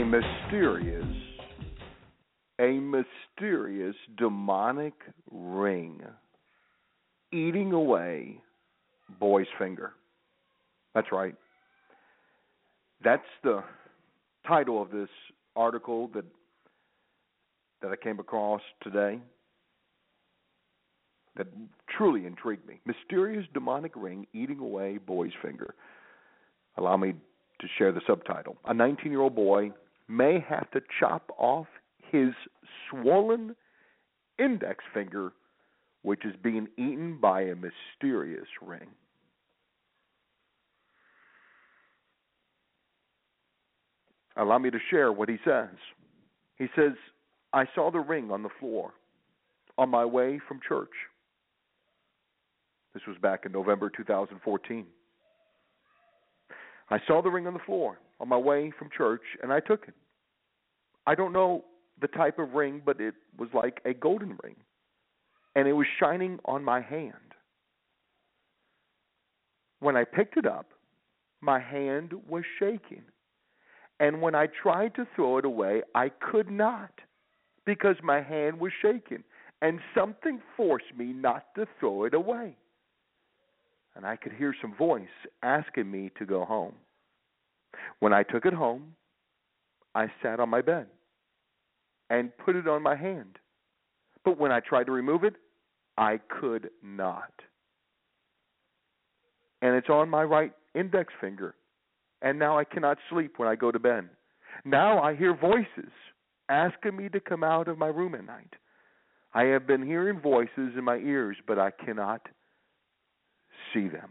[0.00, 1.04] A mysterious,
[2.58, 4.94] a mysterious demonic
[5.30, 6.00] ring
[7.32, 8.40] eating away
[9.18, 9.92] boy's finger.
[10.94, 11.34] That's right.
[13.04, 13.62] That's the
[14.46, 15.08] title of this
[15.54, 16.24] article that
[17.82, 19.18] that I came across today
[21.36, 21.46] that
[21.96, 22.80] truly intrigued me.
[22.86, 25.74] Mysterious demonic ring eating away boy's finger.
[26.76, 27.12] Allow me
[27.60, 28.56] to share the subtitle.
[28.66, 29.72] A 19 year old boy
[30.10, 31.66] may have to chop off
[32.10, 32.30] his
[32.90, 33.54] swollen
[34.38, 35.32] index finger,
[36.02, 38.88] which is being eaten by a mysterious ring.
[44.36, 45.68] Allow me to share what he says.
[46.56, 46.92] He says,
[47.52, 48.92] I saw the ring on the floor
[49.76, 50.90] on my way from church.
[52.94, 54.86] This was back in November 2014.
[56.90, 59.88] I saw the ring on the floor on my way from church and I took
[59.88, 59.94] it.
[61.06, 61.64] I don't know
[62.00, 64.56] the type of ring, but it was like a golden ring.
[65.56, 67.14] And it was shining on my hand.
[69.80, 70.66] When I picked it up,
[71.40, 73.02] my hand was shaking.
[73.98, 76.92] And when I tried to throw it away, I could not
[77.66, 79.24] because my hand was shaking.
[79.62, 82.56] And something forced me not to throw it away
[84.00, 85.08] and I could hear some voice
[85.42, 86.74] asking me to go home.
[87.98, 88.94] When I took it home,
[89.94, 90.86] I sat on my bed
[92.08, 93.38] and put it on my hand.
[94.24, 95.34] But when I tried to remove it,
[95.98, 97.32] I could not.
[99.62, 101.54] And it's on my right index finger.
[102.22, 104.08] And now I cannot sleep when I go to bed.
[104.64, 105.92] Now I hear voices
[106.48, 108.54] asking me to come out of my room at night.
[109.32, 112.26] I have been hearing voices in my ears, but I cannot
[113.72, 114.10] see them.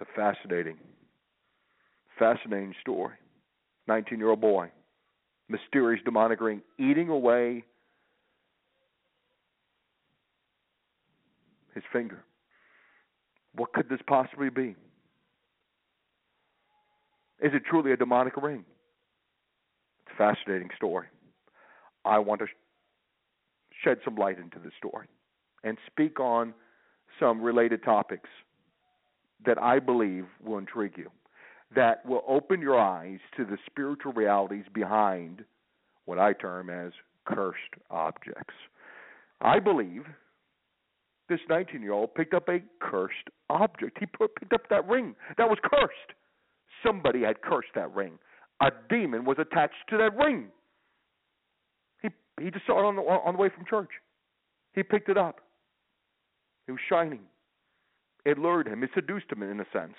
[0.00, 0.76] It's fascinating,
[2.18, 3.14] fascinating story.
[3.88, 4.70] 19 year old boy,
[5.48, 7.64] mysterious demonic ring eating away
[11.74, 12.24] his finger.
[13.54, 14.74] What could this possibly be?
[17.40, 18.64] Is it truly a demonic ring?
[20.00, 21.06] It's a fascinating story.
[22.04, 22.46] I want to
[23.84, 25.06] shed some light into this story
[25.64, 26.54] and speak on
[27.20, 28.28] some related topics
[29.44, 31.10] that I believe will intrigue you,
[31.74, 35.44] that will open your eyes to the spiritual realities behind
[36.04, 36.92] what I term as
[37.26, 37.58] cursed
[37.90, 38.54] objects.
[39.40, 40.04] I believe
[41.28, 43.98] this 19 year old picked up a cursed object.
[43.98, 46.16] He put, picked up that ring that was cursed.
[46.84, 48.18] Somebody had cursed that ring.
[48.60, 50.46] A demon was attached to that ring.
[52.00, 52.08] He
[52.40, 53.90] he just saw it on the on the way from church.
[54.74, 55.40] He picked it up.
[56.68, 57.20] It was shining.
[58.24, 58.82] It lured him.
[58.82, 59.94] It seduced him in a sense.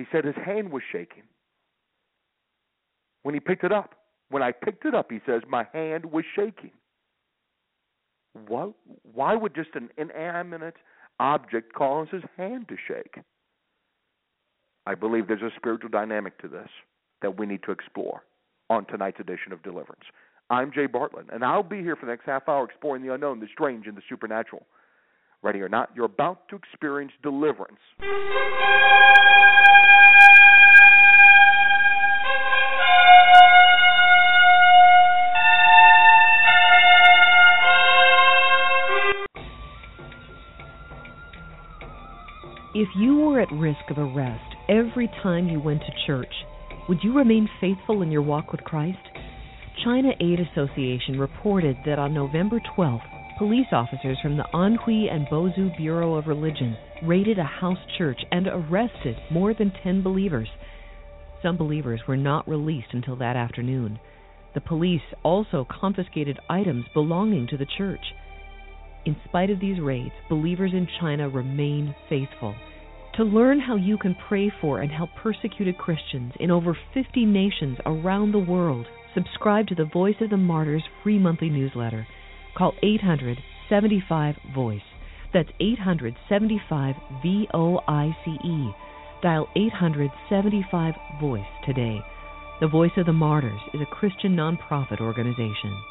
[0.00, 1.24] He said his hand was shaking
[3.22, 3.96] when he picked it up.
[4.30, 6.70] When I picked it up, he says, my hand was shaking.
[8.48, 8.72] What,
[9.02, 10.76] why would just an inanimate
[11.18, 13.22] object cause his hand to shake?
[14.86, 16.70] I believe there's a spiritual dynamic to this
[17.20, 18.22] that we need to explore
[18.70, 20.04] on tonight's edition of Deliverance.
[20.48, 23.40] I'm Jay Bartlett, and I'll be here for the next half hour exploring the unknown,
[23.40, 24.64] the strange, and the supernatural.
[25.42, 27.80] Ready or not, you're about to experience deliverance.
[42.72, 46.32] If you were at risk of arrest every time you went to church,
[46.88, 48.98] would you remain faithful in your walk with Christ?
[49.82, 53.02] China Aid Association reported that on November 12th,
[53.38, 58.46] police officers from the Anhui and Bozhou Bureau of Religion raided a house church and
[58.46, 60.48] arrested more than 10 believers.
[61.42, 63.98] Some believers were not released until that afternoon.
[64.54, 68.14] The police also confiscated items belonging to the church.
[69.06, 72.54] In spite of these raids, believers in China remain faithful.
[73.14, 77.78] To learn how you can pray for and help persecuted Christians in over 50 nations
[77.86, 82.06] around the world, subscribe to the Voice of the Martyrs free monthly newsletter.
[82.56, 83.38] Call 800
[83.68, 84.80] 75 Voice.
[85.32, 88.70] That's 875 V O I C E.
[89.22, 92.00] Dial 875 Voice today.
[92.60, 95.82] The Voice of the Martyrs is a Christian nonprofit organization.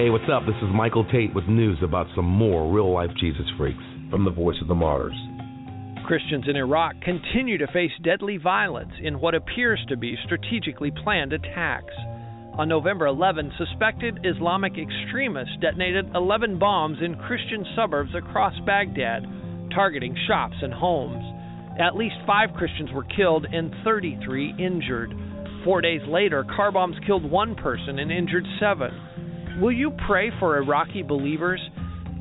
[0.00, 0.46] Hey, what's up?
[0.46, 4.30] This is Michael Tate with news about some more real life Jesus freaks from the
[4.30, 5.12] Voice of the Martyrs.
[6.06, 11.34] Christians in Iraq continue to face deadly violence in what appears to be strategically planned
[11.34, 11.92] attacks.
[12.56, 19.26] On November 11, suspected Islamic extremists detonated 11 bombs in Christian suburbs across Baghdad,
[19.74, 21.22] targeting shops and homes.
[21.78, 25.12] At least five Christians were killed and 33 injured.
[25.62, 28.92] Four days later, car bombs killed one person and injured seven.
[29.60, 31.60] Will you pray for Iraqi believers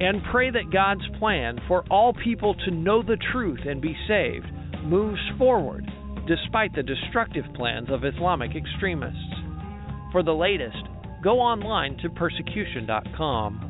[0.01, 4.47] and pray that God's plan for all people to know the truth and be saved
[4.83, 5.86] moves forward
[6.27, 9.33] despite the destructive plans of Islamic extremists?
[10.12, 10.83] For the latest,
[11.24, 13.69] go online to persecution.com.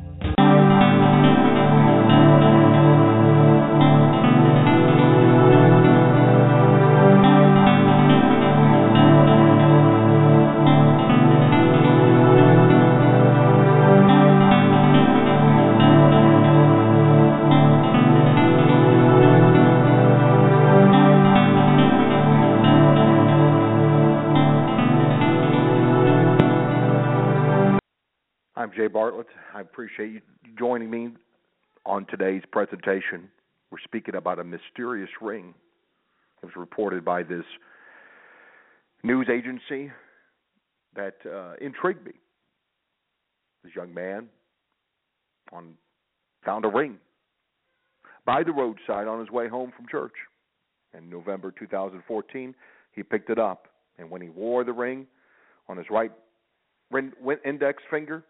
[28.60, 29.28] I'm Jay Bartlett.
[29.54, 30.20] I appreciate you
[30.58, 31.08] joining me
[31.86, 33.30] on today's presentation.
[33.70, 35.54] We're speaking about a mysterious ring.
[36.42, 37.46] It was reported by this
[39.02, 39.90] news agency
[40.94, 42.12] that uh, intrigued me.
[43.64, 44.28] This young man
[45.54, 45.72] on
[46.44, 46.98] found a ring
[48.26, 50.12] by the roadside on his way home from church.
[50.92, 52.54] In November 2014,
[52.92, 53.68] he picked it up,
[53.98, 55.06] and when he wore the ring
[55.66, 56.12] on his right
[57.42, 58.22] index finger,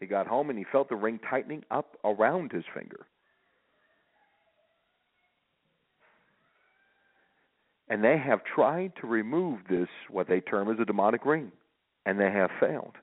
[0.00, 3.06] he got home and he felt the ring tightening up around his finger.
[7.88, 11.52] And they have tried to remove this, what they term as a demonic ring,
[12.06, 12.94] and they have failed.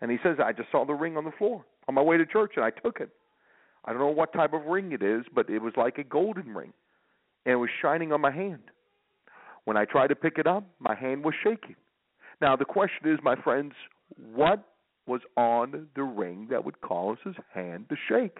[0.00, 2.26] And he says, I just saw the ring on the floor on my way to
[2.26, 3.10] church and I took it.
[3.84, 6.54] I don't know what type of ring it is, but it was like a golden
[6.54, 6.72] ring.
[7.46, 8.62] And it was shining on my hand.
[9.64, 11.76] When I tried to pick it up, my hand was shaking.
[12.40, 13.72] Now, the question is, my friends,
[14.34, 14.73] what
[15.06, 18.38] was on the ring that would cause his hand to shake.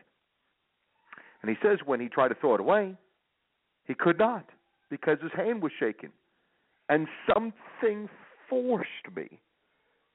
[1.43, 2.96] And he says when he tried to throw it away,
[3.87, 4.49] he could not
[4.90, 6.11] because his hand was shaking.
[6.88, 8.08] And something
[8.49, 9.40] forced me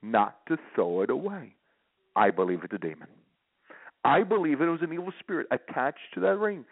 [0.02, 1.54] not to throw it away.
[2.16, 3.08] I believe it's a demon.
[4.04, 6.64] I believe it was an evil spirit attached to that ring.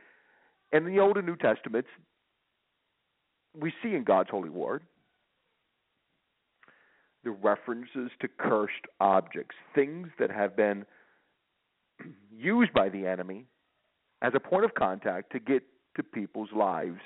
[0.72, 1.88] And in the Old and New Testaments,
[3.58, 4.82] we see in God's holy word
[7.28, 10.86] the references to cursed objects, things that have been
[12.34, 13.44] used by the enemy
[14.22, 15.62] as a point of contact to get
[15.94, 17.02] to people's lives,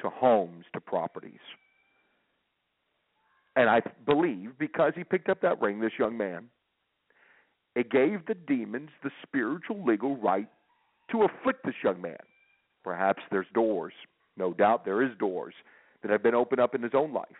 [0.00, 1.38] to homes, to properties.
[3.54, 6.46] And I believe because he picked up that ring, this young man,
[7.76, 10.48] it gave the demons the spiritual legal right
[11.12, 12.18] to afflict this young man.
[12.82, 13.92] Perhaps there's doors.
[14.36, 15.54] No doubt there is doors
[16.02, 17.36] that have been opened up in his own life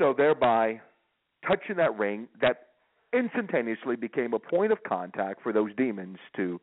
[0.00, 0.80] so thereby
[1.46, 2.68] touching that ring that
[3.14, 6.60] instantaneously became a point of contact for those demons to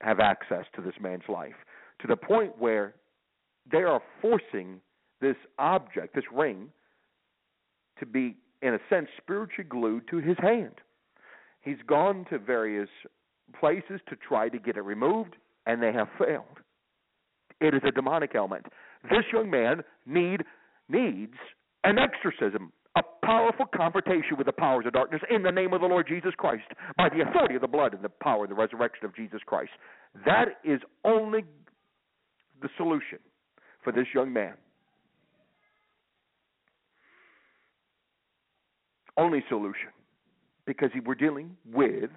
[0.00, 1.54] have access to this man's life
[2.00, 2.94] to the point where
[3.70, 4.80] they are forcing
[5.20, 6.68] this object, this ring,
[8.00, 10.74] to be, in a sense, spiritually glued to his hand.
[11.60, 12.88] He's gone to various
[13.58, 16.58] places to try to get it removed, and they have failed.
[17.60, 18.66] It is a demonic element.
[19.04, 20.42] This young man need
[20.88, 21.36] needs
[21.84, 25.86] an exorcism, a powerful confrontation with the powers of darkness in the name of the
[25.86, 26.64] Lord Jesus Christ,
[26.96, 29.70] by the authority of the blood and the power of the resurrection of Jesus Christ.
[30.26, 31.44] That is only
[32.60, 33.18] the solution
[33.82, 34.54] for this young man.
[39.16, 39.88] Only solution.
[40.64, 42.10] Because we're dealing with,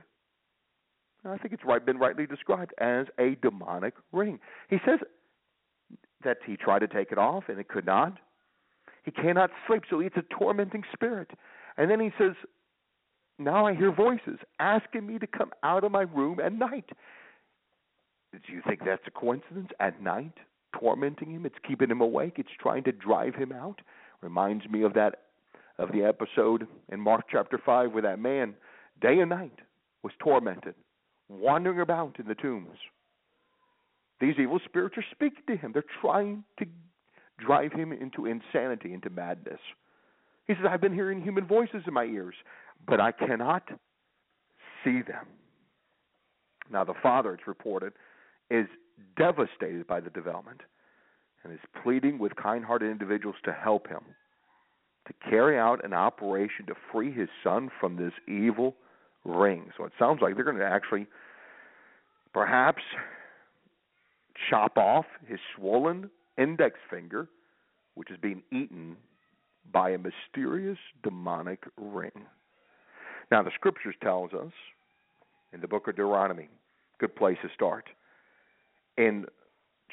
[1.25, 4.39] I think it's right, been rightly described as a demonic ring.
[4.69, 4.99] He says
[6.23, 8.19] that he tried to take it off and it could not.
[9.05, 11.29] He cannot sleep, so it's a tormenting spirit.
[11.77, 12.33] And then he says,
[13.37, 16.89] Now I hear voices asking me to come out of my room at night.
[18.33, 19.69] Do you think that's a coincidence?
[19.79, 20.33] At night,
[20.77, 23.79] tormenting him, it's keeping him awake, it's trying to drive him out.
[24.21, 25.21] Reminds me of that
[25.77, 28.55] of the episode in Mark chapter five where that man,
[29.01, 29.59] day and night,
[30.03, 30.73] was tormented,
[31.29, 32.77] wandering about in the tombs.
[34.21, 35.71] These evil spirits are speaking to him.
[35.73, 36.65] They're trying to
[37.37, 39.59] drive him into insanity, into madness.
[40.47, 42.35] He says, I've been hearing human voices in my ears,
[42.87, 43.63] but I cannot
[44.83, 45.25] see them.
[46.71, 47.93] Now, the father, it's reported,
[48.49, 48.67] is
[49.17, 50.61] devastated by the development
[51.43, 54.01] and is pleading with kind hearted individuals to help him
[55.07, 58.75] to carry out an operation to free his son from this evil
[59.23, 59.71] ring.
[59.77, 61.07] So it sounds like they're going to actually
[62.33, 62.81] perhaps
[64.49, 67.27] chop off his swollen index finger,
[67.95, 68.97] which is being eaten
[69.71, 72.11] by a mysterious demonic ring.
[73.31, 74.51] Now, the scriptures tells us
[75.53, 76.49] in the book of Deuteronomy,
[76.99, 77.85] good place to start.
[78.97, 79.25] In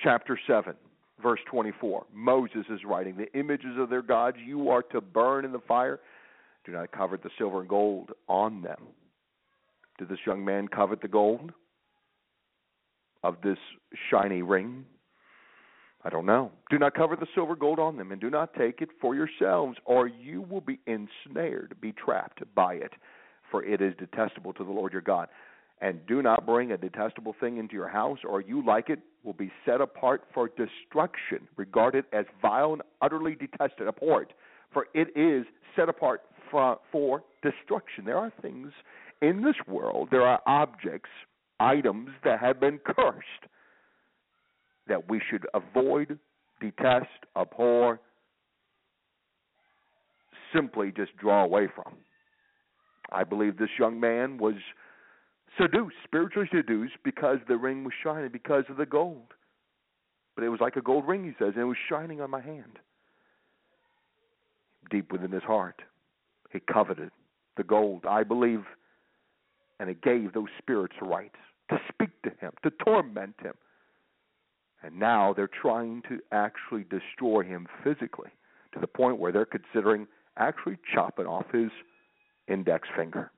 [0.03, 0.75] chapter 7,
[1.23, 5.53] verse 24, Moses is writing, The images of their gods you are to burn in
[5.53, 6.01] the fire.
[6.65, 8.83] Do not covet the silver and gold on them.
[9.99, 11.53] Did this young man covet the gold
[13.23, 13.59] of this
[14.11, 14.85] shiny ring?
[16.05, 16.51] I don't know.
[16.69, 19.79] Do not cover the silver gold on them, and do not take it for yourselves,
[19.85, 22.93] or you will be ensnared, be trapped by it,
[23.51, 25.29] for it is detestable to the Lord your God.
[25.81, 29.33] And do not bring a detestable thing into your house, or you like it will
[29.33, 34.33] be set apart for destruction, regarded as vile and utterly detested, abhorred,
[34.73, 38.05] for it is set apart for, for destruction.
[38.05, 38.73] There are things
[39.21, 41.11] in this world, there are objects,
[41.61, 43.47] items that have been cursed
[44.93, 46.19] that we should avoid,
[46.61, 47.99] detest, abhor,
[50.55, 51.95] simply just draw away from.
[53.11, 54.57] I believe this young man was
[55.59, 59.33] seduced, spiritually seduced, because the ring was shining, because of the gold.
[60.35, 62.43] But it was like a gold ring, he says, and it was shining on my
[62.43, 62.79] hand.
[64.91, 65.81] Deep within his heart,
[66.53, 67.13] he coveted
[67.57, 68.05] the gold.
[68.07, 68.65] I believe,
[69.81, 71.39] and it gave those spirits rights
[71.71, 73.55] to speak to him, to torment him,
[74.83, 78.31] and now they're trying to actually destroy him physically
[78.75, 81.71] to the point where they're considering actually chopping off his
[82.49, 83.31] index finger.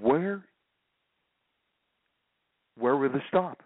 [0.00, 0.44] Where
[2.78, 3.62] where will this stop?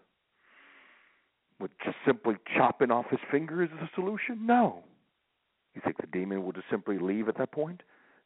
[1.61, 4.47] Would just simply chopping off his finger is the solution?
[4.47, 4.83] No.
[5.75, 7.83] You think the demon will just simply leave at that point?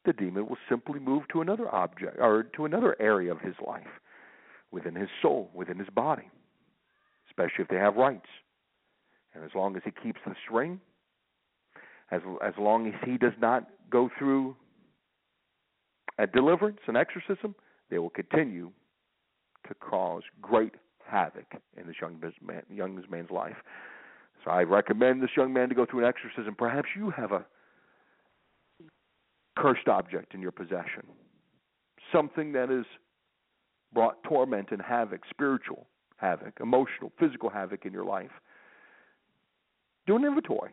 [0.06, 4.00] The demon will simply move to another object or to another area of his life,
[4.72, 6.30] within his soul, within his body
[7.30, 8.28] especially if they have rights.
[9.34, 10.80] And as long as he keeps the string,
[12.10, 14.56] as as long as he does not go through
[16.18, 17.54] a deliverance, an exorcism,
[17.88, 18.70] they will continue
[19.68, 20.74] to cause great
[21.06, 21.46] havoc
[21.76, 23.56] in this young man, young man's life.
[24.44, 26.54] So I recommend this young man to go through an exorcism.
[26.54, 27.44] Perhaps you have a
[29.56, 31.04] cursed object in your possession,
[32.12, 32.86] something that has
[33.92, 35.86] brought torment and havoc, spiritual,
[36.20, 38.30] havoc, emotional, physical havoc in your life.
[40.06, 40.70] Do an inventory.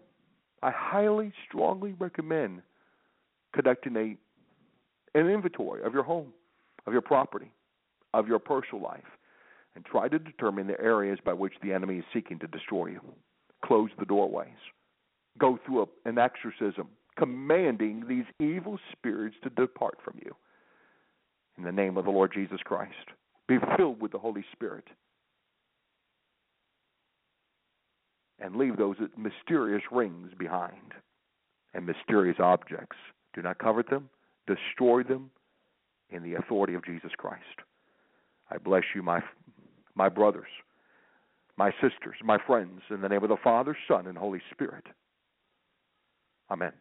[0.63, 2.62] I highly, strongly recommend
[3.54, 4.18] conducting a
[5.18, 6.32] an inventory of your home,
[6.86, 7.51] of your property,
[8.13, 9.01] of your personal life,
[9.75, 13.01] and try to determine the areas by which the enemy is seeking to destroy you.
[13.66, 14.48] Close the doorways.
[15.39, 20.36] Go through a, an exorcism, commanding these evil spirits to depart from you.
[21.58, 22.94] In the name of the Lord Jesus Christ,
[23.48, 24.86] be filled with the Holy Spirit.
[28.39, 30.94] And leave those mysterious rings behind
[31.74, 32.98] and mysterious objects.
[33.34, 34.10] Do not covet them,
[34.46, 35.29] destroy them
[36.10, 37.44] in the authority of Jesus Christ.
[38.50, 39.22] I bless you, my,
[39.96, 40.48] my brothers,
[41.58, 44.86] my sisters, my friends, in the name of the Father, Son, and Holy Spirit.
[46.50, 46.72] Amen.